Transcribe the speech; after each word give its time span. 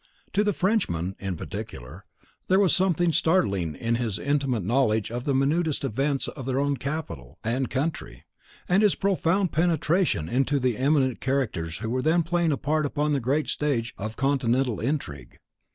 To 0.33 0.43
the 0.43 0.51
Frenchmen, 0.51 1.15
in 1.19 1.37
particular, 1.37 2.05
there 2.47 2.57
was 2.59 2.75
something 2.75 3.13
startling 3.13 3.75
in 3.75 3.97
his 3.97 4.17
intimate 4.17 4.63
knowledge 4.63 5.11
of 5.11 5.25
the 5.25 5.35
minutest 5.35 5.83
events 5.83 6.27
in 6.35 6.43
their 6.43 6.59
own 6.59 6.77
capital 6.77 7.37
and 7.43 7.69
country, 7.69 8.23
and 8.67 8.81
his 8.81 8.95
profound 8.95 9.51
penetration 9.51 10.21
(evinced 10.25 10.25
but 10.25 10.25
in 10.25 10.25
epigrams 10.25 10.25
and 10.31 10.49
sarcasms) 10.49 10.53
into 10.53 10.59
the 10.59 10.83
eminent 10.99 11.21
characters 11.21 11.77
who 11.77 11.89
were 11.91 12.01
then 12.01 12.23
playing 12.23 12.51
a 12.51 12.57
part 12.57 12.87
upon 12.87 13.11
the 13.13 13.19
great 13.19 13.47
stage 13.47 13.93
of 13.95 14.17
continental 14.17 14.79
intrigue. 14.79 15.37